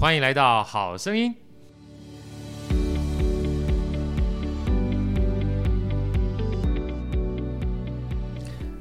[0.00, 1.34] 欢迎来到好声音。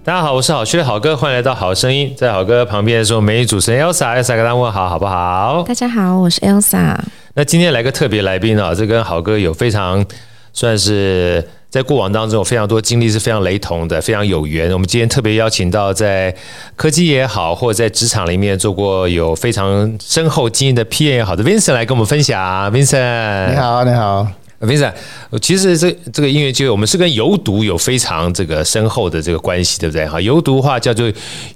[0.02, 2.13] 大家好，我是好趣的好哥，欢迎来到好声音。
[2.16, 5.62] 在好哥旁边的是我们美女主持人 Elsa，Elsa 跟大家问好，好不好？
[5.68, 6.97] 大家好，我是 Elsa。
[7.33, 10.05] 那今天来个特别来宾啊，这跟好哥有非常
[10.54, 11.45] 算是。
[11.70, 14.73] 在过往当中，有非常多经历是非常雷同的，非常有缘。
[14.73, 16.36] 我们今天特别邀请到在
[16.75, 22.39] 科技也好，或者在职场里面做过有非常深厚经验的 PM 也好的 Vincent 来跟我们分享。
[22.71, 24.27] Vincent，你好，你好
[24.61, 24.93] ，Vincent。
[25.39, 30.07] 其实这这个音乐剧，我们是跟游读有非常这个深厚的这个关系，对不对？
[30.07, 31.07] 哈，游读的话叫做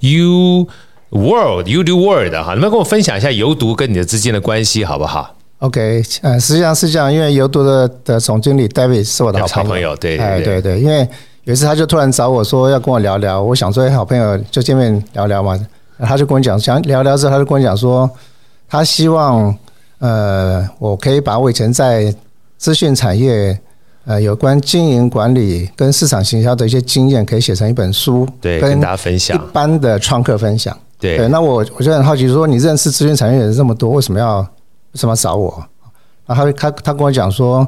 [0.01, 0.67] U
[1.09, 11.07] World，You Do World 哈，能不能跟我分享一下游读跟你的之间的关系，好不好？OK，呃，实际上是这样，因为游读的的总经理 David 是我的好朋友，对，哎，对对，因为
[11.45, 15.57] 有一次他就突然找我说要跟我聊聊，我想说好朋友就见面聊聊嘛，
[15.99, 18.09] 他就跟我讲，想聊聊之后他就跟我讲说，
[18.67, 19.55] 他希望
[19.99, 22.13] 呃，我可以把我以前在
[22.57, 23.57] 资讯产业
[24.03, 34.45] 呃有关经营管理跟市场行销的一些经验，可以写成一本书，对，跟大家分享，一般的创客分享，对，对，那我我就很好奇说，你认识资讯产业的人这么多，为什么要？
[34.93, 35.63] 为什么找我？
[36.25, 37.67] 啊，他他他跟我讲说，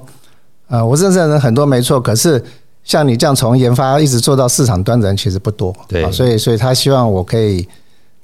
[0.67, 2.41] 呃，我认识的人很多没错，可是
[2.85, 7.67] 像你这样从研发一直做到市场端的人其实不多，对，所以所以他希望我可以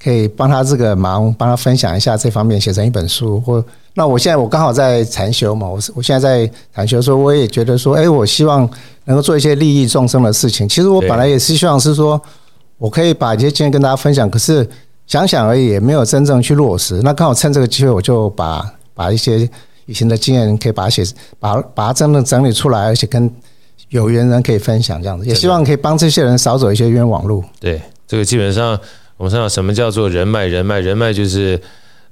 [0.02, 3.38] 可以帮他这个忙，帮他分享一下这方面，写成一本书。
[3.40, 3.62] 或
[3.94, 8.66] 那我现在我刚好在禅修嘛，我是我现在在禅修，说我也觉得说，哎，我希望
[9.04, 10.66] 能够做一些利益众生的事情。
[10.66, 12.18] 其实我本来也是希望是说
[12.78, 14.66] 我可以把一些经验跟大家分享，可是
[15.06, 17.00] 想想而已，也没有真正去落实。
[17.02, 18.64] 那刚好趁这个机会，我就把。
[18.94, 19.48] 把一些
[19.86, 21.04] 以前的经验可以把它写，
[21.38, 23.30] 把把它真的整理出来，而且跟
[23.88, 27.44] 有缘人可以分享，这样子也希望可以帮这些人少走一些冤枉路。
[27.60, 28.78] 对，这个基本上
[29.16, 31.60] 我们知道什么叫做人脉，人脉，人脉就是。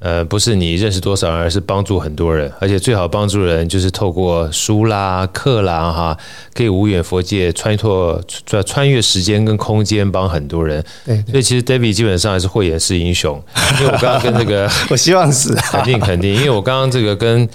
[0.00, 6.18] 呃，不是你认识多少人，而是帮助很多人，而且最好帮助人就是透过书啦、课啦，哈，
[6.54, 10.82] 可以无远佛界，穿脱、穿穿越时间跟空间，帮很多人。
[11.04, 13.42] 对，对，所以其实 David 基本上还是慧眼识英雄，
[13.78, 17.46] 因为我刚刚跟这个， 我希望是肯定肯定，因为我刚刚这个跟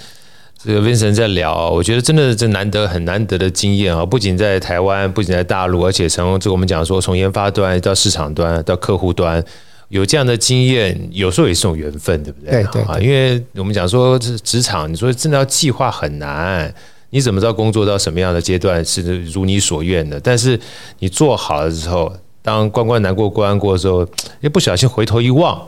[0.56, 9.44] 这个 Vincent 在聊，我觉得真的是难得很难得的经验啊，不仅在台湾，不仅在大陆，而且从这个我们讲说，从研发端到市场端到客户端。
[9.88, 12.62] 有这样的经验，有时候也是种缘分，对不对？
[12.64, 16.74] 对对，对，因为我们讲说，这职场，你说真的要计划很难。
[17.10, 20.18] 你怎么知道工作到什么样的阶段是如你所愿的？
[20.18, 20.58] 但是
[20.98, 24.06] 你做好了之后，当关关难过关过的时候，
[24.40, 25.66] 一不小心回头一望，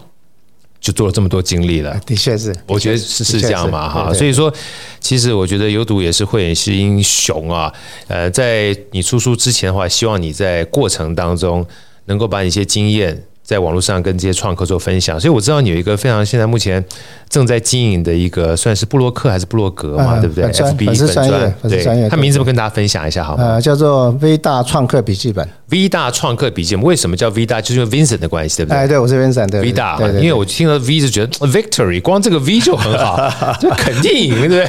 [0.81, 1.99] 就做了这么多经历了。
[2.05, 4.13] 的确是，我觉得是是这样嘛，哈。
[4.13, 4.53] 所以说，
[4.99, 7.73] 其实我觉得有赌也是慧眼识英雄啊。
[8.09, 11.65] 呃，在你出书之前的话，希望你在过程当中
[12.07, 13.23] 能够把你一些经验。
[13.49, 16.85] 在网络上跟这些创客做分享，所以我知道你有一个非常现在目前
[17.31, 23.43] 正在经营的一个算是布洛克还是布洛格嘛，对不对？FB 粉丝专业，粉丝专页，他名字不跟大家分享一下好吗？
[23.43, 25.49] 呃，叫做 V 大创客笔记本。
[25.71, 27.59] V 大创客笔记本为什么叫 V 大？
[27.59, 28.77] 就是因为 Vincent 的关系，对不对？
[28.77, 33.17] 哎，对，我是 Vincent 的 V 大，因为我听到 V 就觉得 Victory，光这个 V 就很好，
[33.59, 34.69] 就肯定赢，对不对？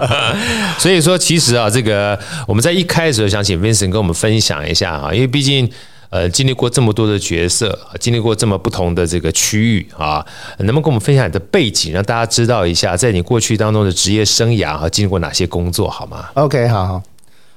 [0.80, 2.18] 所以说，其实啊，这个
[2.48, 5.70] 我们在一开始就想请 Vincent 跟我们分享一下啊，因为毕竟。
[6.10, 10.26] 呃，经历过这么多的角色，经历过这么不同的这个区域啊，
[10.58, 17.02] 能不能跟我们分享你的背景，让大家知道一下，在你过去当中的职业生涯和经历过哪些工作，好吗？OK，好好。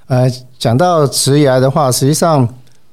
[0.06, 2.48] 呃，讲到职业的话，实际上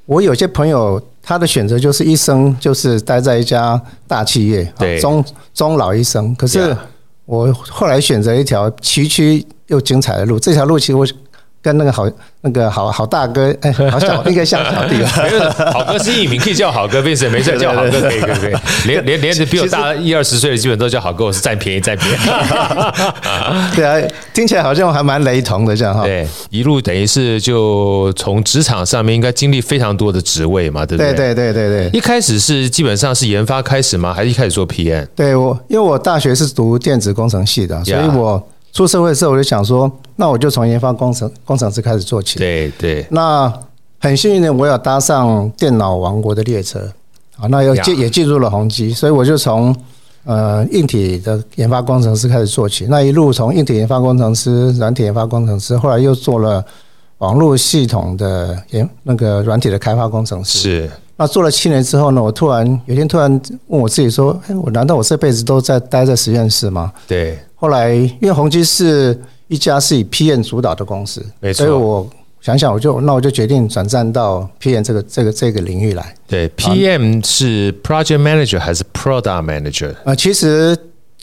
[0.07, 5.23] 我有些朋友他的选择就是一生就是待在一家大企业，对，终
[5.53, 6.35] 终老一生。
[6.37, 6.75] 可是
[7.27, 11.07] 我后来选择一条崎岖又精彩的路，这条路其实我。
[11.63, 12.09] 跟那个好
[12.41, 15.11] 那个好好大哥哎，好小应该像小弟吧？
[15.29, 18.55] 没有，好哥是艺名，可以叫好哥，没事没事，叫好哥可以可以可以。
[18.87, 22.17] 连连连比我大一二十岁的，基本都叫好哥，我是占便宜占便宜。
[23.77, 26.05] 对啊，听起来好像还蛮雷同的这样哈。
[26.05, 31.13] 对，一路等于是就从职场上面应该经历非常多的职位嘛，对不对？
[31.13, 31.91] 对对对对对。
[31.93, 34.15] 一开始是基本上是研发开始吗？
[34.15, 35.07] 还是一开始做 PM？
[35.15, 38.43] 对我，因为我大学是读电子工程系的，所以我。
[38.73, 42.39] 出社会的时候，我就想说，那我就从研发工程工程师开始做起。
[42.39, 43.05] 对对。
[43.11, 43.53] 那
[43.99, 46.81] 很幸运的，我有搭上电脑王国的列车
[47.37, 49.75] 啊，那又进也进入了宏基，所以我就从
[50.25, 52.87] 呃硬体的研发工程师开始做起。
[52.89, 56.65] 那一路从硬体研发工程师、软体研发工程师，后来又做了
[57.19, 60.59] 网络系统的研那个软体的开发工程师。
[60.59, 60.91] 是。
[61.17, 63.31] 那做了七年之后呢，我突然有一天突然
[63.67, 67.39] 问我自己说：“哎，我难道我这辈子都在待在实验室吗？”对。
[67.61, 69.17] 后来，因为宏基是
[69.49, 72.09] 一家是以 PM 主导的公司，没错，所以我
[72.41, 76.15] 想想，我就那我就决定转战到 PM 这个这个这个领域来。
[76.27, 79.95] 对，PM 是 Project Manager 还是 Product Manager？
[80.05, 80.75] 呃，其实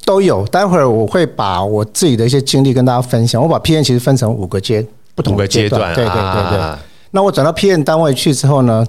[0.05, 0.45] 都有。
[0.45, 3.41] 待会儿我会把我自己的一些经历跟大家分享。
[3.41, 4.85] 我把 PM 其实分成五个阶
[5.15, 6.77] 不同的阶段，对对对对。
[7.09, 8.85] 那我转到 PM 单位去之后呢，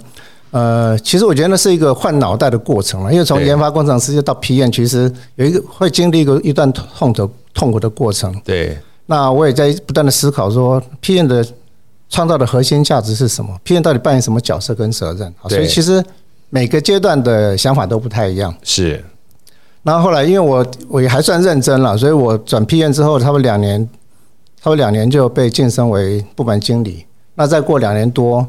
[0.51, 8.35] 呃，其实我觉得那是一个换脑袋的过程了，因为从研发工程师到批验其实有一个会经历一个一段痛的痛苦的过程。
[8.45, 8.77] 对。
[9.07, 11.47] 那我也在不断的思考说批验的
[12.11, 15.33] 创造的核心价值是什么批验到底扮演什么角色跟责任？
[15.49, 16.05] 所以其实
[16.51, 18.55] 每个阶段的想法都不太一样。
[18.63, 19.03] 是。
[19.83, 23.83] 然后后来，因为我我也还算认真了，所以我转批验之后，差不多两年，
[24.61, 27.07] 差不多两年就被晋升为部门经理。
[27.35, 28.47] 那再过两年多，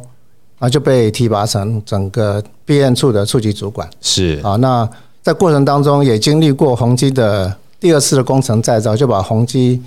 [0.60, 3.90] 然后就被提拔成整个 BN 处的处级主管。
[4.02, 4.88] 是啊，那
[5.22, 9.82] 在过程当中也经历过宏基的第二次的工程再造，就把宏基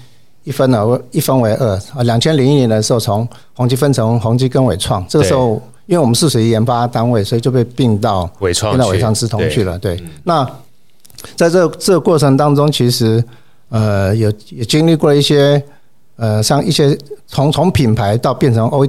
[0.45, 2.03] 一分了，一分为二啊。
[2.05, 9.79] 两千零一年的时候，从宏基分成宏基跟伟创，这个时候因为我们是属于研发单位，所以就被并到伟创，并到伟创资通去了。
[9.79, 10.45] 对，那
[11.37, 13.23] 在这这个过程当中，其实
[13.69, 15.63] 呃有也经历过一些。
[16.17, 16.97] 呃，像一些
[17.27, 18.87] 从从品牌到变成 O，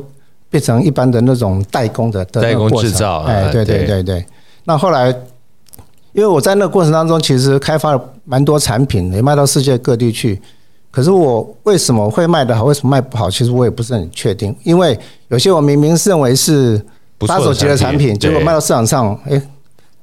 [0.53, 4.23] 变成一般的那种代工的的代工制造，哎，对对对对。
[4.65, 5.09] 那后来，
[6.11, 10.39] 因为我在那个过程当中，其实开发了蛮多产品，也卖到世界各地去。
[10.91, 13.31] 可是我为什么会卖得好，为什么卖不好？
[13.31, 14.55] 其实我也不是很确定。
[14.61, 14.95] 因为
[15.29, 16.79] 有些我明明认为是
[17.25, 19.41] 杀手级的产品，结果卖到市场上，哎，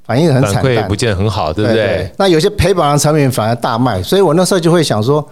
[0.05, 2.11] 反应很惨淡，不见很好，对不对？
[2.17, 5.25] 那有些赔本的产品反而大卖，所以我那时候就会想说。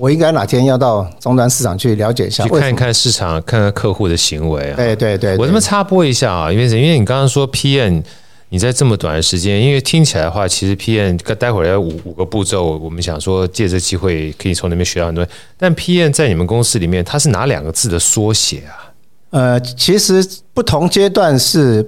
[0.00, 4.76] 我应该哪天要到终端市场去了解一下，去看一看市场，看看客户的行为啊。
[4.76, 8.02] 对对对，我这么插播一下啊，因为因为你刚刚说 PM，
[8.48, 15.26] 你在这么短的时间，因为听起来的话，其实 PM 待会儿要五五个步骤，我们想说借这机会可以从那边学到很多。
[15.58, 18.88] 但 PM 在你们公司里面，它是哪两个字的缩写啊？
[19.30, 21.86] 呃，其实不同阶段是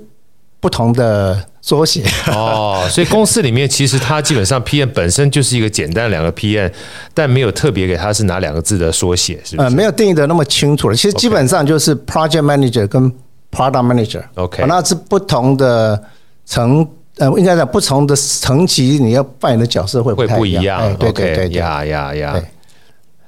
[0.61, 1.49] 不同的。
[1.65, 6.69] 缩写哦，所以公司里面其实它基本上 PM 本身就是一个简单两个 PM，
[7.15, 9.69] 但没有特别给它是哪两个字的缩写，是不是？
[9.69, 10.97] 呃，没有定义的那么清楚了。
[10.97, 13.09] 其实基本上就是 Project Manager 跟
[13.53, 14.25] Product Manager。
[14.35, 16.03] OK，那是不同的
[16.45, 16.85] 层，
[17.19, 20.81] 呃，应该讲不同的层级，你要扮演的角色会会不一样。
[20.81, 22.43] 哎、对对对，呀呀呀！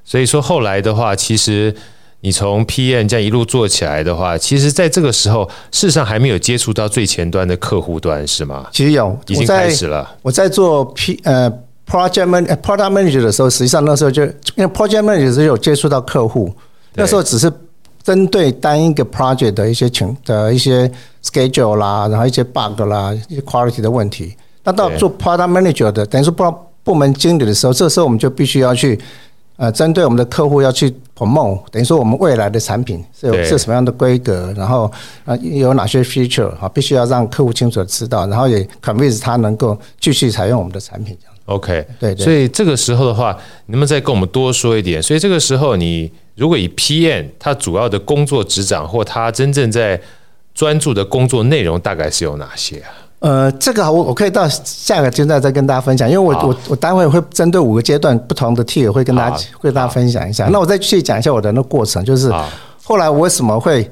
[0.05, 1.73] 所以说后来的话，其实。
[2.25, 8.67] 你从 PM 这样一路做起来的话，其实在这个时候，事实上还没有接触到最前端的客户端，是吗？
[8.73, 10.11] 其实有，已经开始了。
[10.23, 11.53] 我在做 P 呃
[11.87, 14.23] Project Man Product Manager 的时候，实际上那时候就
[14.55, 16.51] 因为 Project Manager 是有接触到客户，
[16.95, 17.53] 那时候只是
[18.03, 20.91] 针对单一个 project 的一些情的一些
[21.23, 24.35] schedule 啦，然后一些 bug 啦，一些 quality 的问题。
[24.63, 28.99] 那到做 Product Manager 的，等于说部部门经理的时候，这时候我们就必须要去。
[29.57, 34.91] 呃，针对我们的客户要去 promote，等于说我们未来的产品是有是什么样的规格，然后
[35.25, 41.17] 啊有哪些 feature 啊，必须要让客户清楚的知道，然后也 convince 他能够继续采用我们的产品。
[41.21, 42.25] 这样 OK，对，对。
[42.25, 45.03] 所以这个时候的话，能不能再跟我们多说一点？
[45.03, 50.01] 所以这个时候，你如果以 PM 他主要的工作职掌或他真正在
[50.55, 52.91] 专注的工作内容，大概是有哪些啊？
[53.25, 60.47] 呃，这个我我可以到下个阶段再跟大家分享，因为我我我待会会针对五个阶段不同的 tier 会跟大家会跟大家分享一下。
[60.49, 62.31] 那我再去讲一下我的那个过程，就是
[62.83, 63.91] 后来我为什么会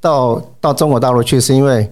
[0.00, 1.86] 到到中国大陆去，是因为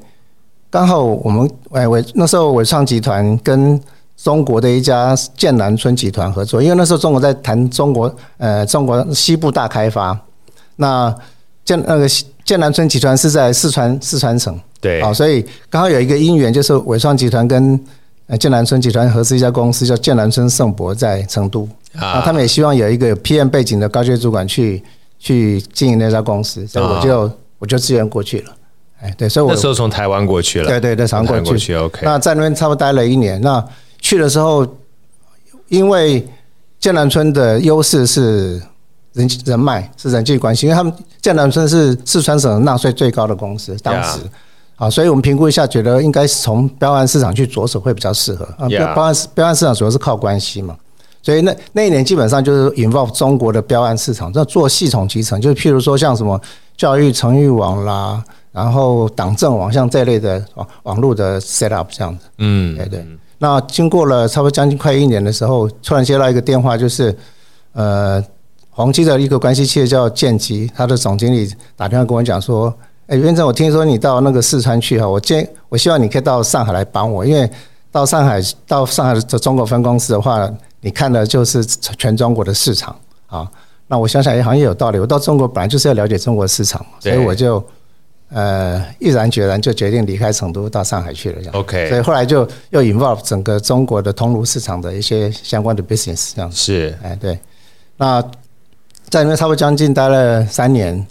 [0.71, 3.79] 刚好我们哎我那时候伟创集团跟
[4.17, 10.19] 中国的一家剑南春集团合作，因为那时候中国在谈中国呃中国西部大开发，
[10.77, 11.15] 那
[11.63, 12.09] 剑那个
[12.51, 14.59] 剑南春集团是在四川四川省。
[14.81, 17.79] 对，哦，所以刚好有一个因缘，就是伟创集团跟
[18.27, 21.69] 呃剑南春集团合资一家公司，叫剑南春盛博，在成都。
[21.97, 24.83] 啊，他们也希望有一个 PM 背景的高阶主管去
[25.21, 27.31] 去经营那家公司，所以我就
[27.61, 28.53] 我就自愿过去了。
[29.01, 32.01] 哎，对，所以我那时候从台湾过去了，对对对，台湾过去，OK。
[32.03, 33.65] 那在那边差不多待了一年，那
[34.01, 34.67] 去的时候，
[35.69, 36.27] 因为
[36.81, 38.61] 剑南春的优势是
[39.13, 44.21] 人人脉，是人际关系，因为他们剑南春是四川省纳税最高的公司，当时。
[44.77, 48.67] 啊，所以我们评估一下，觉得应该是从标案市场去着手会比较适合啊。
[48.67, 50.75] 标标案标案市场主要是靠关系嘛，
[51.23, 56.41] 所以那那一年基本上就是 involve 中国的标案市场，要做系统集成，就是譬如说像什么
[56.79, 62.25] 教育城域网啦，然后党政网像这类的网网络的 set up 这样子。
[62.39, 63.07] 嗯，对对。
[63.37, 67.15] 那经过了差不多将近快一年的时候，突然接到一个电话，就是
[67.75, 68.25] 呃，
[68.71, 72.75] 宏基的一个关系企业叫建基，他的总经理打电话跟我讲说。
[73.07, 77.51] 哎，院长，我听说你到那个四川去哈，我建我希望你可以到上海来帮我，因为
[77.91, 80.49] 到上海到上海的中国分公司的话，
[80.81, 82.95] 你看的就是全中国的市场
[83.27, 83.51] 啊。
[83.89, 87.61] 那我想想也好像也有道理，我到中国本来就是要了解中国市场，所以我就
[88.29, 91.55] 呃，毅然决然就决定离开成都到上海去了，这样。
[91.57, 96.53] OK，所以后来就又 involve 整个中国的通路市场的一些相关的 business，这样。
[96.53, 97.37] 是，哎，对。
[97.97, 98.25] 那
[99.11, 101.05] 在那差不多将近待了三年，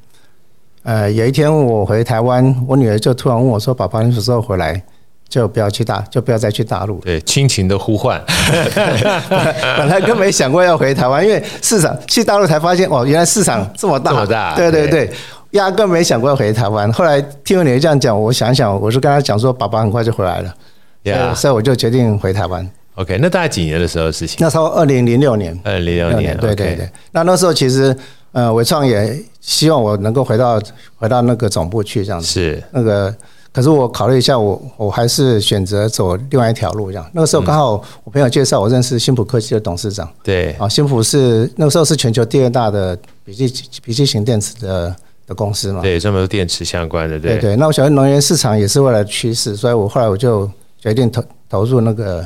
[0.84, 4.82] 呃，有一天我回台湾，我女儿就突然问我说：“爸爸，你什么时候回来？
[5.28, 8.20] 就不要去大，就不要再去大陆。”对，亲情的呼唤。
[9.78, 14.56] 本来更没想过要回台湾，因为市场去大陆才发现，哦，原来市场这么大，这么大。
[14.56, 15.12] 对对对。
[15.52, 20.56] 压根没想过要回台湾，后来听我女儿这样讲，我想想，我是跟她讲说，爸爸很快就回来了
[21.04, 21.36] ，Yeah.
[21.36, 22.70] 所以我就决定回台湾。
[23.00, 24.38] OK，那大概几年的时候的事情？
[24.42, 26.90] 那时候二零零六年，二零零六年，对对对。
[27.12, 27.96] 那那时候其实，
[28.34, 30.62] 呃，伟创也希望我能够回到
[30.98, 32.28] 回到那个总部去这样子。
[32.28, 33.16] 是那个，
[33.54, 37.10] 可是我考虑一下，我我还是选择走另外一条路这样。
[37.14, 43.48] 那个时候刚好我朋友介绍我认识新普科技的董事长，对啊，新普是那个时候是全球第二大的笔记
[43.82, 44.96] 笔记型电池的。
[45.30, 47.56] 的公司嘛，对，专门电池相关的，对对，对。
[47.56, 50.50] 那我晓得能源市场也是未来的趋势，所以我后来我就
[50.82, 52.26] 决定投投入那个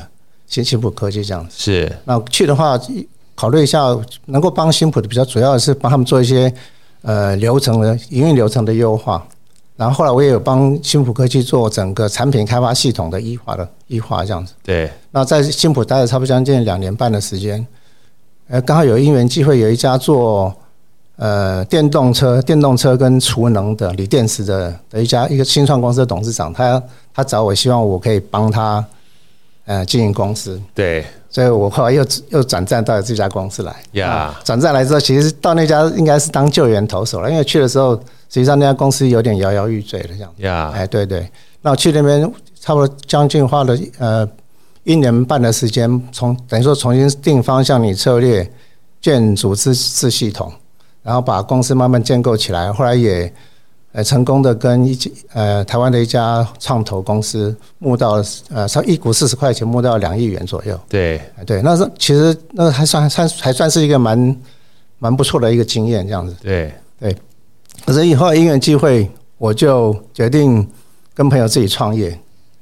[0.53, 1.55] 新新普科技这样子。
[1.57, 2.79] 是，那去的话，
[3.33, 3.79] 考虑一下
[4.25, 6.53] 能够帮新普的比较主要的是帮他们做一些
[7.01, 9.25] 呃流程的营运流程的优化，
[9.75, 14.53] 然后后来我也有帮新普科技做整个产品开发系统的优化的优化这样子。
[14.61, 14.91] 对。
[15.09, 17.65] 那在新普待了差不多将近两年半的时间，
[18.47, 20.53] 呃，刚好有因缘机会有一家做。
[21.15, 26.81] 呃，电动车、电动车跟储能的锂电池的的一家一个新创公司的董事长，他
[27.13, 28.83] 他找我，希望我可以帮他
[29.65, 30.61] 呃经营公司。
[30.73, 33.75] 对，所以我后来又又转战到这家公司来。
[33.93, 40.31] 呀，转战来之后，其实到那家应该是当救援投手了，因为去的时候，实际上那家公司有点摇摇欲坠的这样。
[40.37, 41.29] 呀，哎，对对，
[41.61, 42.21] 那我去那边
[42.59, 44.27] 差不多将近花了呃
[44.83, 48.49] 一年半的时间，从等于说重新定方向、拟策略、
[49.01, 50.51] 建组织制系统。
[51.05, 53.29] 然后把公司慢慢建构起来，后来也
[53.93, 54.99] 呃成功的跟一
[55.31, 60.77] 呃台湾的一家创投公司募到呃超一股四十块钱募到两亿元左右。
[60.89, 64.37] 对，对，那是其实那还算算还算是一个蛮
[64.99, 66.35] 蛮不错的一个经验，这样子。
[66.41, 67.15] 对对，
[67.85, 70.67] 可是以后因缘际会，我就决定
[71.13, 72.19] 跟朋友自己创业。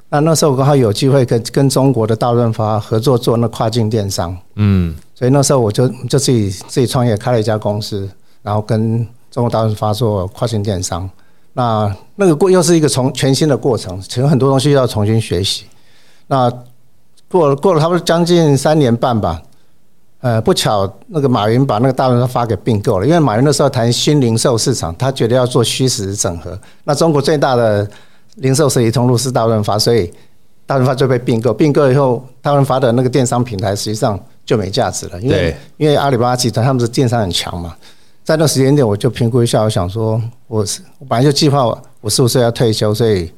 [0.10, 4.38] 那那时候刚好有机会跟跟中国的大润发合作做那跨境电商。
[4.56, 8.10] 嗯，所以那时候我就就自己自己创业开了一家公司。
[8.44, 8.98] 然后跟
[9.30, 11.08] 中国大润发做跨境电商，
[11.54, 15.66] 那那个过又是一个从全新的过程，其实很多东西要重新学习。
[16.28, 16.50] 那
[17.30, 19.42] 过了过了差不多将近三年半吧，
[20.22, 26.58] 呃，不巧那个马云把那个大润发给并购了，因为马云那时候谈新零售市场，他觉得要做虚实整合。
[26.84, 27.86] 那中国最大的
[28.36, 30.12] 零售实体通路是大润发，所以
[30.66, 31.54] 大润发就被并购。
[31.54, 37.76] 并购以后，大润发的那个电商平台实际上就没价值了，因为因为阿里巴巴集团他们是电商很强嘛。
[38.24, 41.66] 在那时间点，我就评估一下，我想说，我是我本来就计划
[42.02, 43.32] 我是不是要退休，所以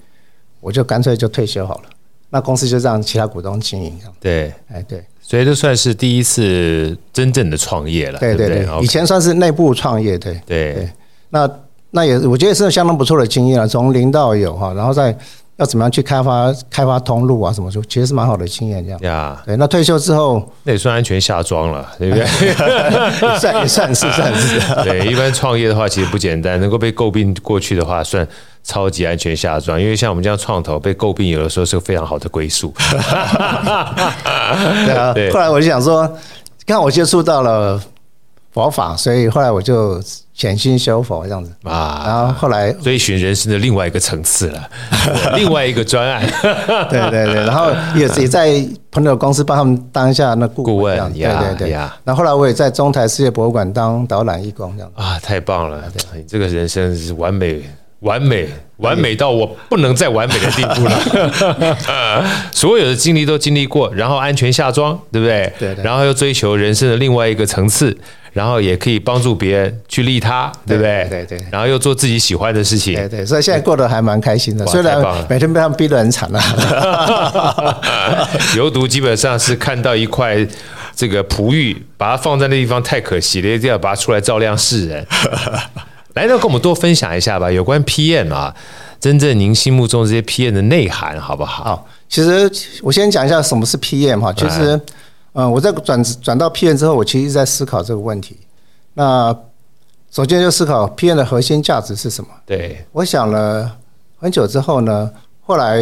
[0.60, 1.84] 我就干脆就退休好了。
[2.30, 3.98] 那公司就让其他股东经营。
[4.20, 8.20] 对，哎对，所以这算是第一次真正的创业了。
[8.20, 10.18] 对对对，以前算是内部创业。
[10.18, 10.90] 对对，
[11.30, 11.50] 那
[11.92, 15.18] 那也我觉得是相当不错的经验了，从零到有哈，然后再。
[15.58, 17.54] 要怎么样去开发开发通路啊？
[17.54, 19.00] 什么就其实是蛮好的经验，这样。
[19.02, 22.26] 呀，对，那退休之后，那也算安全下庄了，对不对？
[22.48, 22.54] 也
[23.40, 24.60] 算也算是算是。
[24.84, 28.28] 对，一般创业的话其实不简单，能够被诟病过去的话，算
[28.64, 29.80] 超级安全下庄。
[29.80, 32.74] 因为像我们这样创投被诟病，有的时候是个非常好的归宿。
[34.86, 36.12] 对啊，后来我就想说，
[36.66, 37.82] 刚好我接触到了。
[38.54, 40.00] 佛法，所以后来我就
[40.34, 44.70] 潜心修佛这样子啊，然后后来追寻人生的另外一个层次了，
[45.38, 46.26] 另外一个专案，
[46.90, 55.84] 对对对，然后也也在朋友公司帮他们当一下那顾问，这样，对对对，然后后来我也在中台世界博物馆当导览义工这样啊，太棒了，
[56.16, 57.62] 你这个人生是完美。
[58.04, 58.50] 完美，
[58.80, 62.26] 完美到我不能再完美的地步了。
[62.52, 65.54] 所有的经历都经历过，然后安全下庄，对不对？
[65.58, 65.86] 对，对。
[65.86, 67.98] 然后又追求人生的另外一个层次，
[68.34, 71.08] 然后也可以帮助别人去利他，对不对？
[71.10, 71.38] 对对。
[71.52, 73.26] 然后又做自己喜欢的事情，对对。
[73.26, 75.00] 所以现在过得还蛮开心的，虽然
[75.30, 77.80] 每天被他们逼得很惨啊。
[78.58, 80.46] 油毒基本上是看到一块
[80.96, 85.06] 这个璞玉，把它放在那地方太可惜了，一定要把它出来照亮世人。
[86.16, 88.54] 来，那跟我们多分享一下吧，有关 PM 啊，
[89.00, 91.64] 真正您心目中这些 PM 的内涵，好不好？
[91.64, 92.52] 好，其实
[92.84, 94.32] 我先讲一下什么是 PM 哈。
[94.34, 94.80] 其实，
[95.34, 98.38] 嗯，我在转转到 P N 之后，我其实一直在思考这个问题。
[98.94, 99.36] 那
[100.12, 102.30] 首先就思考 P N 的核心价值是什么？
[102.46, 103.72] 对，我想了
[104.20, 105.10] 很久之后呢，
[105.42, 105.82] 后来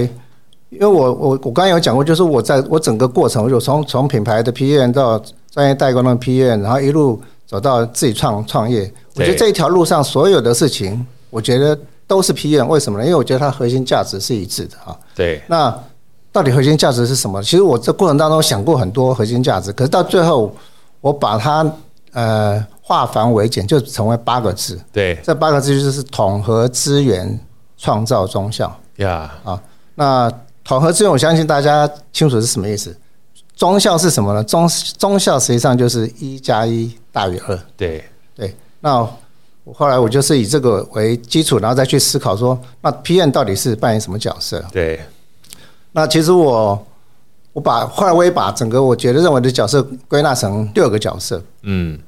[0.70, 8.90] 因为我我我刚才有讲过，就是我在我整个过程，我就从从品牌的 P N 到专业代工的 P N，然后一路走到自己创创业。
[9.16, 11.78] 我觉得这一条路上所有的事情，我觉得
[12.08, 13.04] 都是 P N 为什么呢？
[13.04, 14.98] 因为我觉得它核心价值是一致的啊。
[15.14, 15.42] 对。
[15.48, 15.78] 那
[16.32, 17.44] 到底核心价值是什么？
[17.44, 20.56] 其实我这过程当中想过很多核心价值，可是到最后
[21.02, 21.70] 我把它
[22.14, 24.80] 呃化繁为简，就成为八个字。
[24.94, 25.20] 对。
[25.24, 27.38] 这八个字就是统合资源，
[27.78, 28.74] 创造中效。
[28.98, 29.30] 呀。
[29.44, 29.62] 啊，
[29.96, 30.32] 那
[30.64, 32.96] 统合资源，我相信大家清楚是什么意思。
[33.56, 34.44] 中效是什么呢？
[34.44, 37.60] 中中效实际上就是一加一大于二。
[37.76, 38.56] 对对。
[38.80, 39.06] 那
[39.74, 44.64] 后来我就是以这个为基础，然后再去思考说，那 PM 到底是扮演什么角色？
[44.72, 45.00] 对。
[45.92, 46.86] 那其实我
[47.54, 51.42] 我把后来我也把整个我觉得认为的角色归纳成六个角色。
[51.64, 52.00] 嗯。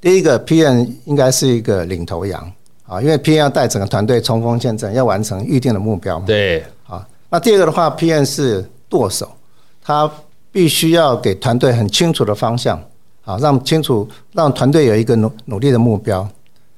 [0.00, 2.52] 第一个 P N 应该是一个领头羊
[2.86, 6.18] 啊，因为 P N 要带整个团队冲锋陷阵，要完成预定的目标。
[6.26, 6.64] 对。
[6.86, 9.30] 啊，那第二个的话，P N 是舵手，
[9.82, 10.10] 他。
[10.54, 12.78] 必须要给团队很清楚的方向，
[13.22, 16.28] 好，让清楚让团队有一个努努力的目标。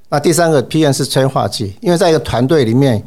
[0.07, 3.03] 那第三个 P N 是催化剂，因为在一个团队里面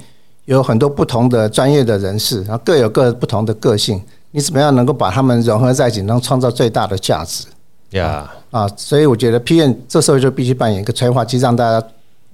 [0.49, 7.45] 有很多不同的专业的人士，然后各有各不同的个性，你怎么样能够把他们融合在一起，能创造最大的价值？
[7.91, 11.87] 呀，啊，所以我觉得 PM 这时候就必须扮演一个催化剂，让大家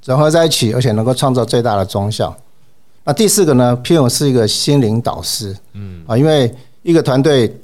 [0.04, 2.34] 融合在一起，而且能够创造最大的综效。
[3.04, 7.54] 那第四个呢，PM 是一个心灵导师，嗯，啊，因为一个团队。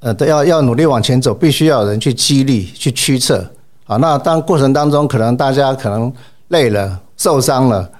[0.00, 3.42] 呃，都要要努力往前走，必须要有人去激励、去驱策。
[3.86, 6.12] 啊，那当过程当中，可能大家可能
[6.48, 7.90] 累了、受伤了，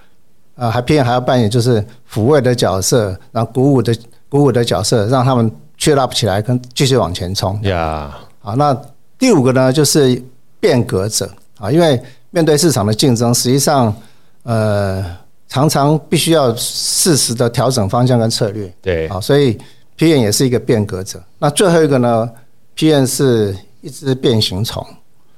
[0.56, 3.96] 啊，还偏还要扮演就是抚慰的角色，然后鼓舞的
[4.28, 7.60] 鼓舞的角色，让他们 cheer up 起来，跟继续往前冲。
[7.62, 8.76] 呀，好，那
[9.18, 10.22] 第五个呢，就是
[10.60, 13.94] 变革者啊，因为面对市场的竞争，实际上
[14.42, 15.04] 呃，
[15.48, 18.72] 常常必须要适时的调整方向跟策略。
[18.80, 19.58] 对，啊，所以。
[19.96, 21.22] P N 也是一个变革者。
[21.38, 22.28] 那最后一个呢
[22.74, 24.84] ，P N 是一只变形虫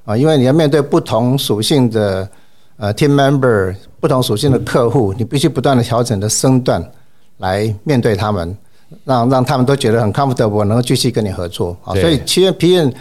[0.07, 2.27] 啊，因为你要面对不同属性的
[2.77, 6.83] 呃 team member，不同属性的客户，你必须不断的调整的身段
[7.39, 8.57] 来面对他们，
[9.05, 11.95] 让让他们都觉得很 comfortable，能够继续跟你合作啊。
[11.95, 12.93] 所以 PM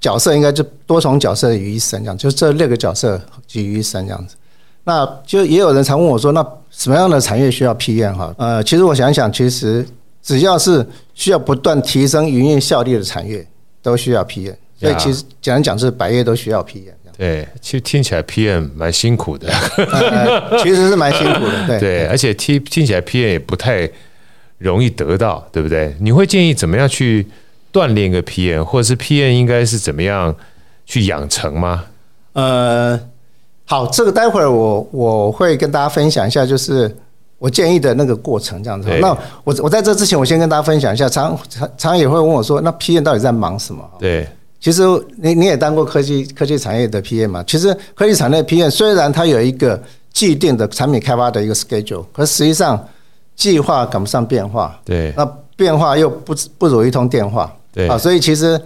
[0.00, 4.36] 角色应该就多重角色于一身，这样就这六个角色集于一身这样子。
[4.84, 8.34] 那就也有人常问我说，那什么样的产业需要 PM 哈？
[8.36, 9.86] 呃，其实我想想，其实。
[10.26, 13.46] 只要是需要不断提升营运效率的产业，
[13.82, 14.54] 都需要 PM。
[14.74, 16.94] 所以其实简单讲，是百业都需要 PM。
[17.16, 19.48] 对，其实听起来 PM 蛮辛苦的。
[20.62, 21.80] 其实是蛮辛苦的，对。
[21.80, 23.88] 对，而且听听起来 PM 也不太
[24.58, 25.94] 容易得到，对不对？
[26.00, 27.26] 你会建议怎么样去
[27.72, 30.34] 锻炼一个 PM，或者是 PM 应该是怎么样
[30.86, 31.84] 去养成吗？
[32.32, 32.98] 呃，
[33.64, 36.94] 好，这个待会儿我我会跟大家分享一下，就是。
[37.36, 38.88] 我建议的那个过程这样子。
[39.02, 39.08] 那
[39.42, 41.06] 我我在这之前，我先跟大家分享一下。
[41.10, 44.26] 常常常也会问我说：“那 PM 到底在忙什么？”对，
[44.64, 44.82] 其实
[45.18, 47.44] 你你也当过科技科技产业的 PM 嘛？
[47.46, 49.78] 其实科技产业 PM 虽然它有一个
[50.10, 52.82] 既定的产品开发的一个 schedule，可实际上
[53.36, 54.80] 计划赶不上变化。
[54.82, 57.54] 对，那变化又不不如一通电话。
[57.70, 58.58] 对啊，所以其实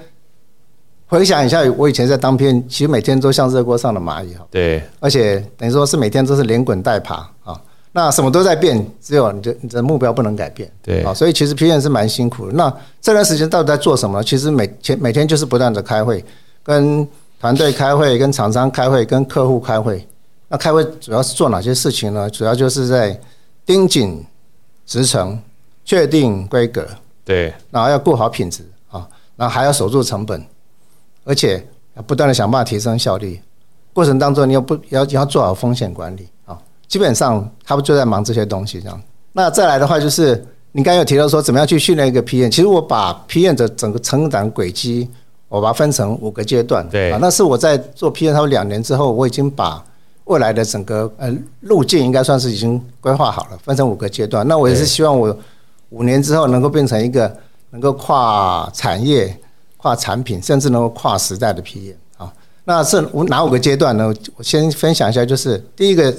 [1.09, 4.47] 回想一下，我以前在当 PM，其实每天都像热锅上的蚂蚁哈。
[4.53, 7.61] 对，而且等于说是每天都是连滚带爬啊。
[7.99, 10.71] 那什么都在变，只有你的你的目标不能改变。
[10.81, 12.53] 对啊，所以其实 PM 是蛮辛苦的。
[12.53, 14.23] 那这段时间到底在做什么？
[14.23, 16.25] 其实每天每天就是不断的开会，
[16.63, 17.05] 跟
[17.41, 20.07] 团队开会，跟厂商开会，跟客户开会。
[20.47, 22.31] 那开会主要是做哪些事情呢？
[22.31, 23.19] 主要就是在
[23.67, 24.25] 盯紧
[24.87, 25.37] 职程，
[25.85, 26.87] 确定规格。
[27.25, 30.41] 对，然后要顾好品质啊，然后还要守住成本，
[31.25, 33.41] 而且要不断的想办法提升效率。
[33.93, 36.38] 过程当中你要不要要做好风险管理啊？
[36.89, 39.01] 基本上，他们就在忙这些东西这样。
[39.33, 42.51] 那再来的话，就是你刚才有提到说，怎么样去训练一个 PM？
[42.51, 45.09] 其实我把 PM 的整个成长轨迹，
[45.49, 46.89] 我把它分成五个阶段。
[46.89, 49.85] 对啊，那是我在做 PM 差不多两年之后，我已经把
[50.25, 54.49] 未来的整个呃路径应该算是已经规划好了，分成五个阶段。
[54.49, 55.37] 那我也是希望我
[55.91, 57.31] 五年之后能够变成一个
[57.71, 59.39] 能够跨产业、
[59.77, 62.33] 跨产品，甚至能够跨时代的 PM 啊。
[62.65, 64.13] 那是哪五个阶段呢？
[64.37, 66.13] 我先分享一下，就是第一个。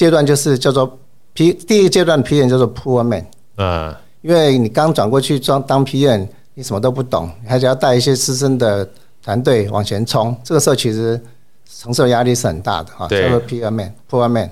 [0.00, 0.98] 阶段就是叫做
[1.34, 3.26] P，第一个阶段的 PM 叫做 Poor Man，
[3.58, 8.88] 嗯，因为你刚转过去装当 PM，你什么都不懂，你还是要带一些资深的
[9.22, 11.20] 团队往前冲，这个时候其实
[11.78, 14.50] 承受压力是很大的哈，叫做 Poor Man，Poor Man。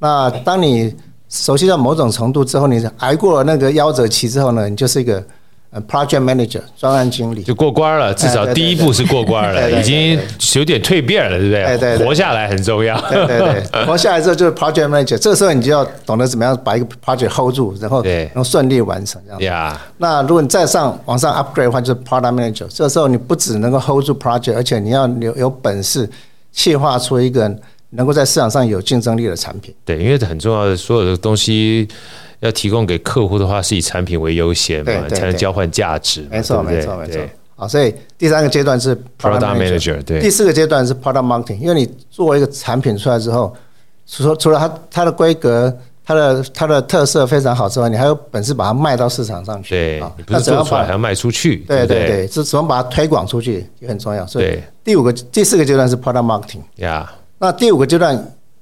[0.00, 0.92] 那当你
[1.28, 5.24] 熟悉到某种程度之后，你挨过了那个夭折期之后呢，你就是一个。
[5.70, 10.18] 呃，project manager 专案经理就过关了，至少第一步是过关了，已经
[10.56, 11.78] 有点蜕变了，对不对？
[11.78, 12.98] 对对，活下来很重要。
[13.10, 13.38] 对对
[13.70, 18.02] 对， 活下来之后就是 project manager，这个时候你就要懂得怎么样把一个 project hold 住，然后
[18.34, 19.40] 能顺利完成这样。
[19.42, 26.08] 呀，那如果你再上往上 upgrade 的话，就是 product manager，这个时候你不只能够 hold 住 project，而且你要有有本事
[26.50, 27.54] 企划出一个
[27.90, 29.74] 能够在市场上有竞争力的产品。
[29.84, 31.86] 对，因为很重要的，所有的东西
[32.40, 36.26] 要提供给客户的话，是以产品为优先嘛，才能交换价值。
[36.30, 37.20] 没错，没错，没错。
[37.56, 40.20] 好，所以第三个阶段是 product manager，对。
[40.20, 43.54] 第四个阶段是 product marketing，因为你做一个产品出来之后，
[44.06, 45.76] 除除了它它的规格。
[46.08, 49.74] 它的它的特色非常好之外，你还有本事把它卖到市场上去。
[49.74, 51.56] 对，你不是做出来还要卖出去。
[51.68, 54.26] 对对对，是怎么把它推广出去也很重要。
[54.26, 56.62] 所以第五个、第四个阶段是 product marketing。
[56.76, 58.16] 呀，那第五个阶段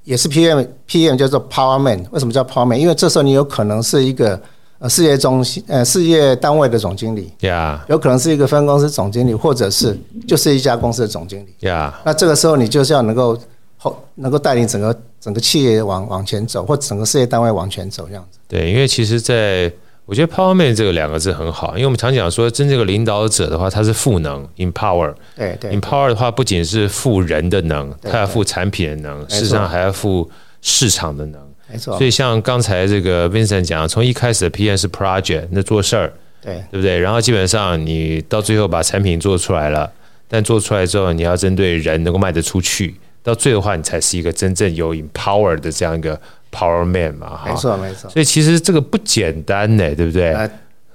[0.06, 2.02] 也是 PM，PM 叫做 power man。
[2.10, 2.80] 为什么叫 power man？
[2.80, 4.40] 因为这时候你有可能是一个
[4.78, 7.30] 呃事业中心呃事业单位的总经理。
[7.40, 9.94] 呀，有可能是一个分公司总经理，或者是
[10.26, 11.54] 就是一家公司的总经理。
[11.68, 13.38] 呀，那这个时候你就是要能够。
[13.78, 18.38] 后能够带领整个整个企业往往前走，或整个事业单位往前走这样子。
[18.48, 19.70] 对，因为其实在
[20.06, 25.12] 我觉得 “power man” 这个两个字很好，因为我们常讲说，真正的领导者的话，他是赋能 （empower）。
[25.34, 25.72] 对对。
[25.72, 30.30] empower 的话，不仅是赋人的能，他要赋产品的能，事实上还要赋
[30.62, 31.40] 市场的能。
[31.68, 31.98] 没错。
[31.98, 36.96] 所以像刚才这个 Vincent 讲，从一开始的 PM 是 project，那做事儿，对对不对？
[37.00, 39.90] 然后基本上你到最后把产品做出来了，
[40.28, 42.94] 但做出来之后，你要针对人能够卖得出去。
[43.24, 46.20] 到最后的话，你才是一个真正有 empower 的这样一个
[46.56, 47.40] power man 嘛？
[47.44, 48.08] 没错，没错。
[48.08, 50.32] 所以其实这个不简单呢，对不对？
[50.32, 50.48] 呃，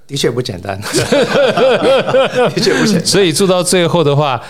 [0.06, 3.06] 的确不简单， 的确不简单。
[3.06, 4.40] 所以做到最后的话，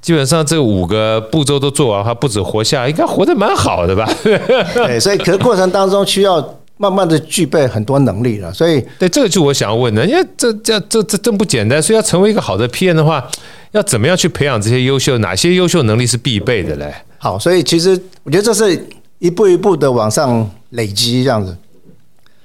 [0.00, 4.08] 基本上这五个步骤都做完的话，不止活下来，应该活得蛮好的吧？
[4.24, 8.52] 对，所以可是过程当中需要慢慢的具备很多能力了。
[8.52, 11.80] 所以， 对，这个就我想要问的，因为这这这这真不简单。
[11.80, 13.24] 所以要成为一个好的 PM 的话，
[13.72, 15.18] 要怎么样去培养这些优秀？
[15.18, 16.92] 哪些优秀能力是必备的嘞？
[17.18, 18.84] 好，所以其实我觉得这是
[19.22, 21.56] 一步一步的往上累积这样子。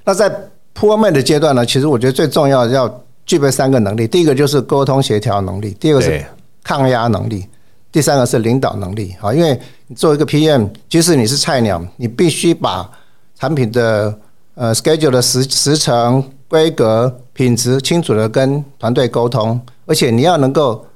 [0.04, 0.30] 那在
[0.72, 4.06] Power Man 的阶段呢，其实我觉得最重要要具备三个能力。
[4.06, 6.24] 第一个就是沟通协调能力，第二个是
[6.62, 7.44] 抗压能力，
[7.90, 9.12] 第三个是领导能力。
[9.18, 12.88] 好，因为你做一个 PM，即使你是菜鸟，你必须把
[13.36, 14.16] 产品的
[14.54, 20.86] 呃 schedule 的时时程、规格、品质清楚的跟团队沟通，而且你要能够。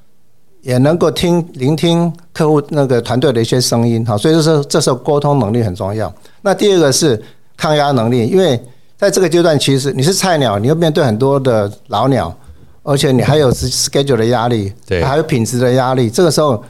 [0.63, 6.11] 也能够听聆听客户那个团队的一些声音，好，所以就是这时候沟通能力很重要。
[6.41, 7.21] 那第二个是
[7.55, 8.59] 抗压能力，因为
[8.97, 12.33] 在这个阶段，其实你是菜鸟，你要面对很多的老鸟，
[12.81, 16.09] 而且你还有 schedule 的压力，对，还有品质的压力。
[16.09, 16.63] 这个时候，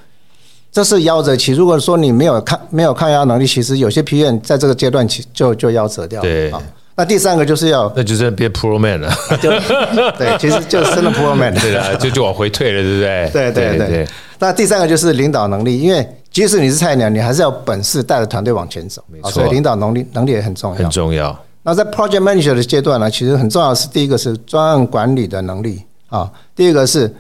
[0.72, 1.54] 这是夭折期。
[1.54, 6.28] 如果说你没有抗没有抗压能力，其实有些 PM 在这个阶段其就就夭折掉了。
[6.28, 6.52] 对。
[6.96, 9.50] 那第三个就是要，那就是变 Pro Man 了，就
[10.16, 13.30] 对，其实就是真的 Pro Man，对的，就就往回退了，对不对？
[13.34, 14.08] 对对对，对。
[14.38, 19.32] 那第三个就是领导能力，因为即使你是菜鸟，你还是要本事带着团队往前走，没错。
[19.32, 21.36] 所以领导能力能力也很重要，很重要。
[21.64, 27.12] 那在 Project Manager 的阶段呢，其实很重要的是第一个是专案管理的能力啊，第二个是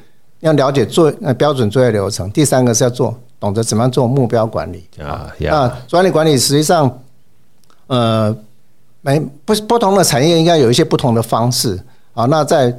[0.41, 5.31] 要了解做呃标准作业流程，第三个是要做懂得怎么样做目标管理啊。
[5.39, 6.99] 那专案管理实际上，
[7.88, 8.38] 呃。
[9.03, 11.79] 没不不同的产业应该有一些不同的方式
[12.13, 12.25] 啊。
[12.25, 12.75] 那在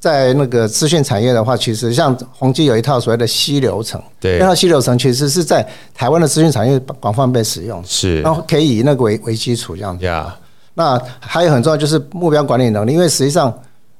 [0.00, 10.04] 在那个资讯产业的话，其实像宏基有一套所谓的吸流程，对，那套吸流程其实是在台湾的资讯产业广泛被使用，是，然后可以以那个为为基础这样子。
[10.04, 10.26] Yeah.
[10.74, 13.52] 那还有很重要就是目标管理能力，因为实际上，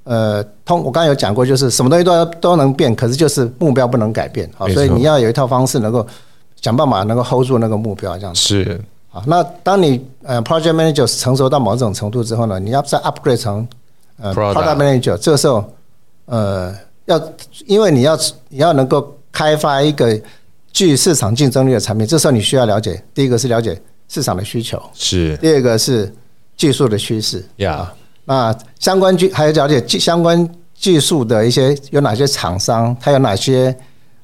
[0.05, 4.69] 呃，通我刚才有讲过，就是什么东西都要都能变，可是就是目标不能改变啊。
[4.69, 6.07] 所以你要有一套方式能够
[6.61, 8.41] 想办法能够 hold 住那个目标这样子。
[8.41, 8.81] 是。
[9.27, 13.67] 那当你呃 project manager 成熟到某种程度之后呢，你要再 upgrade 成
[14.21, 15.65] 呃 product manager，这个时候
[16.27, 16.75] 呃
[17.07, 17.21] 要
[17.67, 20.21] 因为你要你要能够开发一个
[20.73, 25.37] 具市场竞争力的产品，这时候你需要了解第一个是了解市场的需求，是。
[25.39, 26.13] 第二个是
[26.57, 27.93] 技术的趋势，呀，
[28.25, 33.75] 那相关技还有了解技相关技术的一些有哪些厂商，它有哪些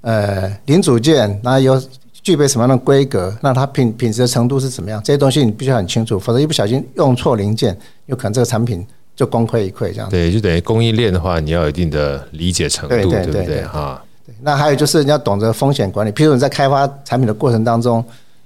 [0.02, 1.81] 呃零组件，那有。
[2.22, 3.37] 具备什么样的规格？
[3.42, 5.02] 那它品品质的程度是怎么样？
[5.02, 9.88] 这些东西你必须很清楚，否则一不小心用错零件，有可能这个产品就功亏一篑。
[9.92, 13.64] 这样对，就等于供应链的话，你要有一定的理解程度，对，对，对，对不对？
[13.64, 14.00] 哈。
[14.40, 18.04] 那还有就是你要懂得风险管理，譬如你在开发产品的过程当中，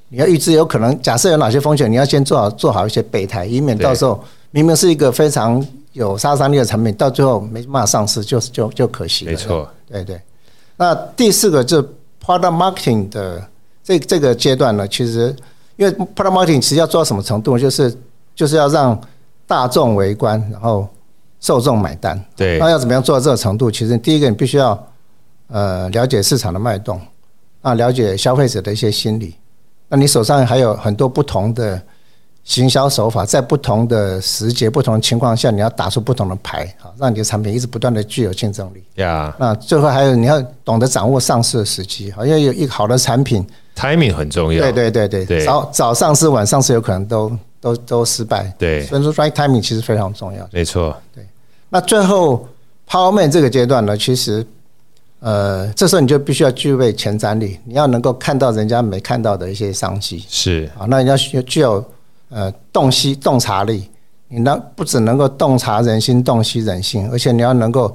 [0.08, 4.18] 你要预知有可能假设有哪些风险，你要先做好做好一些备胎，以免到时候
[4.52, 9.32] 明明是一个非常有杀伤力的产品，到最后没办法上市，就就就可惜了。
[9.32, 10.18] 没错，对对。
[10.78, 11.88] 那第四个就是
[12.24, 13.46] product marketing 的。
[13.86, 15.34] 这这个阶段呢，其实
[15.76, 17.96] 因为 product marketing 其实要做到什么程度，就是
[18.34, 19.00] 就是要让
[19.46, 20.88] 大众围观，然后
[21.40, 22.20] 受众买单。
[22.34, 22.58] 对。
[22.58, 23.70] 那要怎么样做到这个程度？
[23.70, 24.86] 其实第一个，你必须要
[25.46, 27.00] 呃了解市场的脉动，
[27.62, 29.36] 啊，了解消费者的一些心理。
[29.88, 31.80] 那你手上还有很多不同的。
[32.46, 38.84] 行销手法在不同的时节、不同的情况下，你要打出不同的牌，啊，让你的产品一直不断的具有竞争力。
[39.02, 43.44] 呀，那最后还有你要懂得掌握上市的时机，好，像有一个好的产品，
[43.76, 44.60] timing 很重要。
[44.60, 48.52] 对对对对，对早早上是晚上是有可能都都都失败。
[48.58, 50.48] 对，所以说 right timing 其实非常重要。
[50.50, 50.96] 没错。
[51.14, 51.24] 对，
[51.68, 52.48] 那最后
[52.88, 54.44] Power Man 这个阶段呢，其实
[55.20, 60.24] 呃，这时候你就必须要具备前瞻力，你要能够看到人家没看到的一些商机。
[60.28, 61.84] 是啊，那你要具有
[62.30, 63.90] 呃洞悉洞察力，
[64.28, 67.94] 你那不只能够洞察人心、洞悉人性，而且你要能够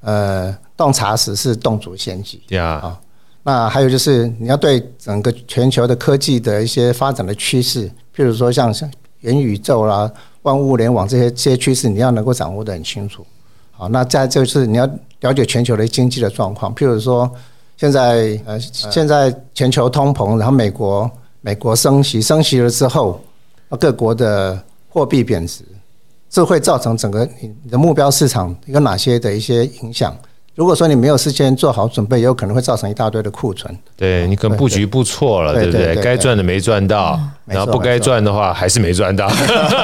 [0.00, 2.42] 呃洞察时事、洞烛先机。
[2.48, 2.68] 对啊。
[2.74, 3.00] 啊。
[3.44, 8.88] 那还有就是，你要对整个全球的科技的一些发展的趋势，譬如说像像
[9.20, 10.08] 元宇宙啦、
[10.42, 13.26] 万物联网这些这些趋势，你要能够掌握的很清楚。
[13.72, 14.88] 好，那再就是你要
[15.20, 17.28] 了解全球的经济的状况，譬如说
[17.76, 23.20] 现在呃现在全球通膨，然后美国美国升息，升息了之后，
[23.80, 24.56] 各国的
[24.88, 25.64] 货币贬值，
[26.30, 30.16] 这会造成整个你的目标市场有哪些的一些影响？
[30.54, 33.74] 如果说你没有事先做好准备，有可能会造成一大堆的库存。
[33.96, 35.94] 对，你可能布局布错了，对不对？
[35.96, 39.26] 该赚的没赚到，然后不该赚的话还是没赚到，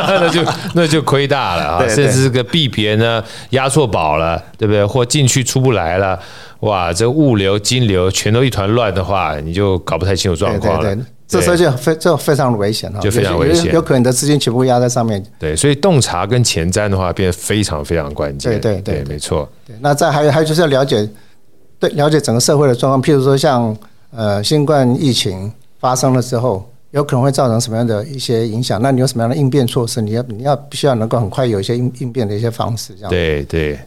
[0.06, 1.88] 那就那就亏大了啊！
[1.88, 4.84] 甚至这个币别呢压错宝了，对不对？
[4.84, 6.18] 或进去出不来了，
[6.60, 10.96] 哇，这物流、金流全都一团乱的话，你就搞不太清楚状况了。
[11.28, 15.22] 这时候就非就非常危险哈，就非常危险，有可能你的资金全部压在上面。
[15.38, 18.58] 对，所以洞察跟前瞻的话变得非常非常关键。
[18.58, 19.46] 对对对，没错。
[19.66, 21.06] 对，那再还有还有就是要了解，
[21.78, 23.02] 对，了解整个社会的状况。
[23.02, 23.76] 譬如说像
[24.10, 28.80] 呃新冠疫情发生了之后，有可能会造成什么样的一些影响？
[28.80, 30.00] 那你有什么样的应变措施？
[30.00, 33.10] 你要你要必须要能够很快有一些应应变的一些方式，这样。
[33.10, 33.78] 对对。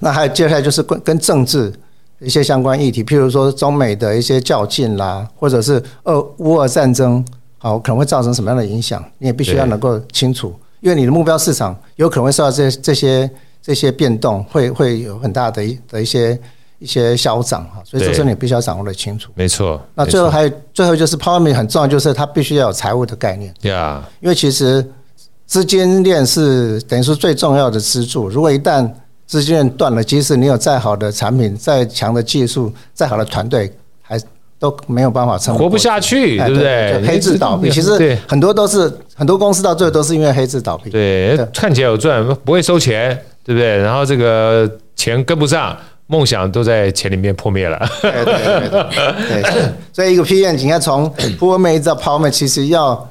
[0.00, 1.72] 那还有接下来就是跟跟政治。
[2.18, 7.24] 一些相关议题，譬如说中美的一些较劲啦，或者是俄乌俄战争，
[7.58, 16.38] 好，可能会造成什么样的影响，你也必须要能够清楚，因为你的目标市场有可能会受到这这些这些变动，会会有很大的一的一些
[16.78, 19.30] 一些消长哈，所以这时候你必须要掌握的清楚。
[19.34, 19.80] 没错。
[19.94, 23.52] 那最后还有最后就是 Power Man 很重要，就是它必须要有财务的概念。
[23.60, 24.08] 对啊。
[24.20, 24.86] 因为其实
[25.46, 28.90] 资金链是等于说最重要的支柱，如果一旦
[29.26, 34.16] 资金链断了，即使你有再好的产品、再强的技术、再好的团队，还
[34.58, 37.04] 都没有办法撑活不下去，对不对？
[37.06, 40.90] 黑字倒闭，其实很多都是很多公司到最后都是因为黑字倒闭。
[40.90, 43.76] 对，看起来有赚，不会收钱，对不对？
[43.76, 47.78] 然后这个钱跟不上，梦想都在钱里面破灭了。
[48.00, 53.08] 对对对 对，所以一个 PM，你看从 Power Man 到 Power Man，其实要。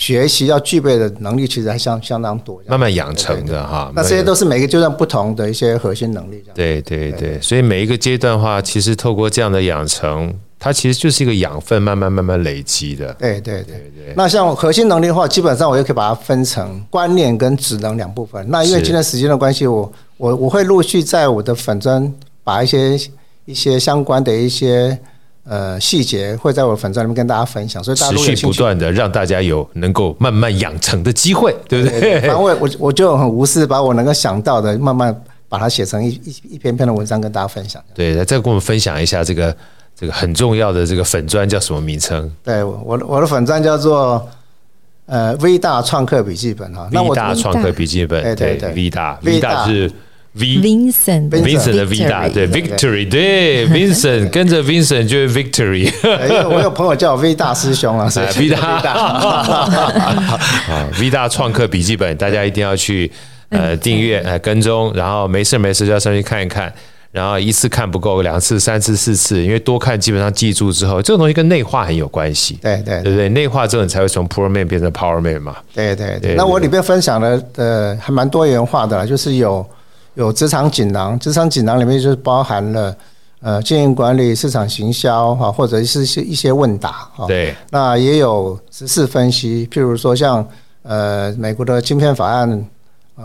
[0.00, 3.92] 学习要具备的能力其实还相相当多，慢慢养成的哈。
[3.94, 6.42] 那这些都是每个阶段不同的一些核心能力。
[6.54, 13.12] 对对对，所以每一个阶段的话，其实透过这样的养成，它其实就是一个养分，慢慢慢慢累积的。
[13.18, 14.14] 对对对对。
[14.16, 18.42] 那像核心能力的话，基本上我也可以把它分成观念跟职能两部分。
[18.48, 22.10] 那因为今天时间的关系，我我我会陆续在我的粉专
[22.42, 22.98] 把一些
[23.44, 24.98] 一些相关的一些。
[25.44, 32.00] 呃，细节会在我粉专里面跟大家分享，所以大家持续不断的让大家有能够慢慢养成的机会，对不对？
[32.00, 35.14] 对对对，反正我我我就很无私，把我能够想到的，慢慢
[35.48, 37.82] 把它写成一一一篇篇的文章跟大家分享。
[37.94, 39.56] 对，再跟我们分享一下这个
[39.98, 42.30] 这个很重要的这个粉砖叫什么名称？
[42.44, 44.28] 对，我的我的粉砖叫做
[45.06, 49.90] 呃 V 大创客笔记本哈，V 大创客笔记本，对对对，V 大 V 大是。
[50.36, 55.92] Vincent Vincent 的 V 大对 Victory 对 Vincent 跟着 Vincent 就是 Victory。
[56.48, 60.38] 我有朋友叫我 V 大师兄啊，V 大
[61.00, 63.10] V 大创客笔记本，大家一定要去
[63.48, 66.72] 呃订阅呃跟踪，然后没事没事就要上去看一看，
[67.10, 72.56] 然后一次看不够，两次、三次、四次，因为多看基本上记住之后，这个东西跟内化很有关系。
[72.62, 73.28] 对对对不对？
[73.30, 75.56] 内化之后你才会从 Poor Man 变成 Power Man 嘛。
[75.74, 76.36] 对对对。
[76.36, 79.68] 那我里边分享的呃还蛮多元化的，就是有。
[80.14, 82.96] 有职场锦囊，职场锦囊里面就是包含了
[83.40, 87.26] 呃经营管理、市场行销哈，或者是一些一些问答哈。
[87.26, 87.54] 对。
[87.70, 90.46] 那也有时事分析，譬如说像
[90.82, 92.66] 呃美国的晶片法案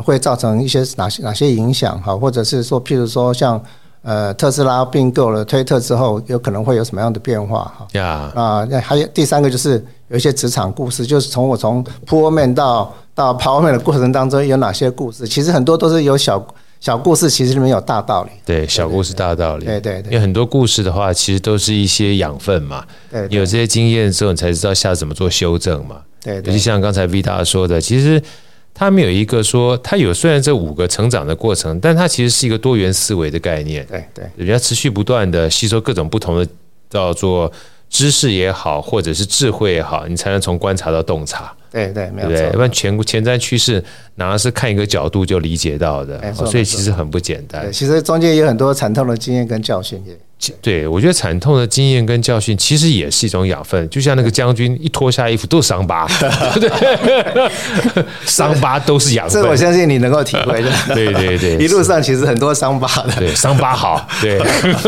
[0.03, 3.59] 会造成一些哪些哪些影响哈，或者是说譬如说像
[4.03, 7.87] 呃特斯拉并购了推特之后，有可能会有什么样的变化哈。
[7.93, 8.31] 呀。
[8.35, 15.27] 啊，那还有第三个就是有一些职场故事，就是从我从 Poor Man 到到 Power Man 的过程当中有哪些故事？
[15.27, 16.45] 其实很多都是有小。
[16.85, 18.29] 小故事其实里面有大道理。
[18.45, 19.65] 对，小故事大道理。
[19.65, 22.85] 对对对，因为很多故事的话，其实都是一些养分嘛。
[23.09, 26.03] 对，你有这些经验之后，你才知道下次怎么做修正嘛。
[26.21, 28.21] 对，尤其像刚才 V 大说的，其实
[28.71, 33.83] 他们有一个说他有，虽然这五个成长的过程，但他其实是一个多元思维的概念。
[33.87, 36.47] 对对，人家持续不断的吸收各种不同的
[36.91, 37.51] 叫做
[37.89, 41.53] 知识也好，或者是智慧也好，你才能从观察到洞察。
[41.71, 42.37] 对对，没有错。
[42.37, 43.83] 对，要不然前前瞻趋势
[44.15, 46.33] 哪是看一个角度就理解到的？
[46.33, 47.71] 所以其实很不简单。
[47.71, 50.17] 其实中间有很多惨痛的经验跟教训也。
[50.61, 56.07] 对，我觉得惨痛的经验跟教训其实也是一种养分，就像那个将军一脱下衣服都是伤疤，
[56.55, 56.69] 对，
[58.25, 59.41] 伤疤都是养分。
[59.41, 60.69] 这我相信你能够体会的。
[60.93, 63.13] 对对对，一路上其实很多伤疤的。
[63.17, 64.39] 对，伤疤好，对，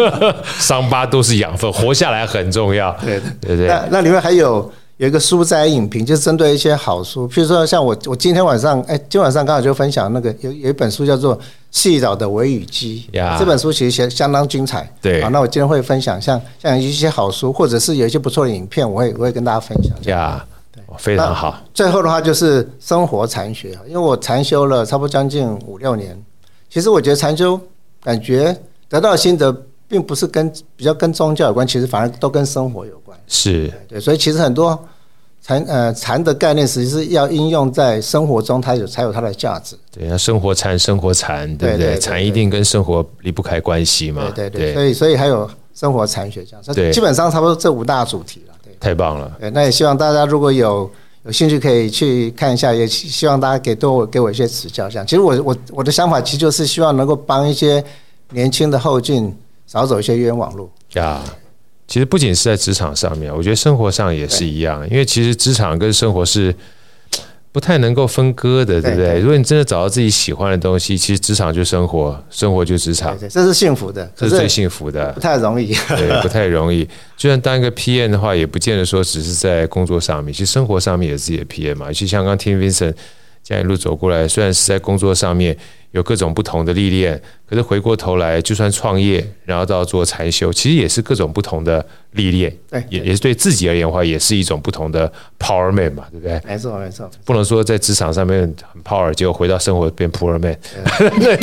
[0.60, 2.96] 伤疤都是养分，活下来很重要。
[3.04, 3.68] 对对对。
[3.68, 11.40] 那那里面还有有一个书斋影评，就是针对一些好书，譬如说像我我今天晚上，哎，今晚上刚好就分享那个有有一本书叫做。
[11.70, 14.90] 细岛的微雨姬，yeah, 这本书其实写相当精彩。
[15.02, 19.94] 对，好，那我今天会分享像像一些好书，或者是有一些不错的影片，我会我会跟大家分享。
[20.06, 21.62] 呀，对，非常好。
[21.74, 26.18] 最后的话就是生活禅学，因为我禅修了差不多将近五六年，
[26.70, 27.60] 其实我觉得禅修
[28.02, 28.58] 感觉
[28.90, 29.56] 得到心得，
[29.88, 33.18] 并不是跟比较跟宗教有关，其实反而都跟生活有关。
[33.28, 34.78] 是，对，所以其实很多。
[35.40, 39.78] 禅呃禅的概念，实际是要应用在生活中，它有才有它的价值。
[39.92, 41.98] 对，要生活禅，生活禅，对不对？
[42.00, 44.30] 禅一定跟生活离不开关系嘛。
[44.36, 46.76] 对对对，所以所以还有生活禅学这样。
[46.76, 48.54] 对，基本上差不多这五大主题了。
[48.62, 49.32] 对，太棒了。
[49.40, 50.90] 对，那也希望大家如果有
[51.24, 54.90] 有兴趣，可以去看一下，也希望大家给多给我一些指教。
[54.90, 57.82] 这样，其实我我我的想法，其实就是希望能够帮一些
[58.32, 59.34] 年轻的后进
[59.68, 60.68] 少走一些冤枉路。
[60.94, 61.22] 呀。
[61.90, 64.86] 其实不仅是在职场上面，我觉得生活上也是一样。
[64.90, 66.54] 因为其实职场跟生活是
[67.54, 69.20] 不太能够分割的，对不对？
[69.22, 76.84] 如果你真的找到自己喜欢的东西，其实职场就生活，生活就职场，这是幸福的，这是最幸福的，不太容易，对， 不太容易。
[77.16, 81.90] 就算当一个 PM 的话，也不见得说只是在工作上面，其实生活上面也是自己的 PM 嘛。
[81.90, 82.94] 就像刚刚听 Vincent
[83.48, 85.56] 这样一路走过来，虽然是在工作上面。
[85.92, 92.54] 有各种不同的历练，可是回过头来，就算创业，然后到做禅修，其实也是各种不同的历练。
[92.70, 96.40] 对，也也是对自己而言的话，也是一种不同的 power man 嘛，对不对？
[96.46, 97.10] 没错，没错。
[97.24, 100.56] 不能说在职场上面很 power，结果回到生活变 poor man，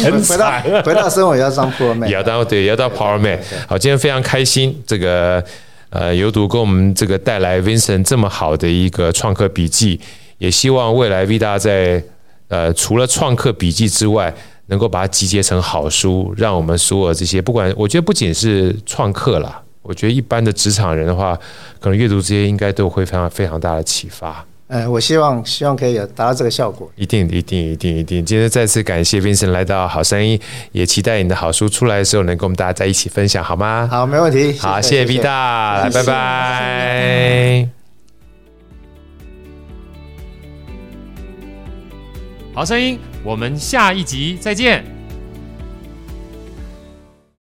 [0.04, 3.40] 很回到回到生活也要当 poor man，也要当对，也要当 power man。
[3.66, 5.42] 好，今天非常开心，这个
[5.88, 9.98] 呃，有读给我们这个带来 Vincent 这么好的一个创客笔记，
[10.38, 12.02] 也希望未来 V 大在。
[12.48, 14.32] 呃，除了创客笔记之外，
[14.66, 21.34] 能够把它集结成好书，让我们所有这些，不管我觉得不仅是创客啦，我觉得一般的职场人的话，
[21.80, 24.44] 可能阅读这些应该都会非常非常大的启发。
[24.68, 26.88] 呃，我希望希望可以有达到这个效果。
[26.96, 28.24] 一定一定一定一定。
[28.24, 30.38] 今天再次感谢 Vincent 来到好声音，
[30.70, 33.88] 也期待你的好书出来的时候，能跟我们大家在一起分享，好吗？
[33.90, 34.56] 好，没问题。
[34.58, 37.83] 好，谢谢 V 大，拜拜。
[42.54, 44.84] 好声音，我们下一集再见。